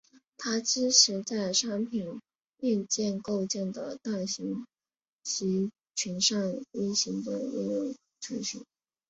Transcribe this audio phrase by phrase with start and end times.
[0.35, 2.19] 它支持在商品
[2.61, 4.65] 硬件构建的大型
[5.21, 8.63] 集群上运行的应用程序。